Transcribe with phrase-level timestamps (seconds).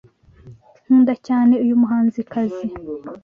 [0.83, 2.67] Nkunda cyane uyu muhanzikazi.